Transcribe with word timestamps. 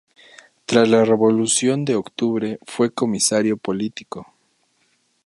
Tras 0.65 0.89
la 0.89 1.05
Revolución 1.05 1.85
de 1.85 1.93
Octubre, 1.95 2.57
fue 2.65 2.91
comisario 2.91 3.55
político. 3.57 4.25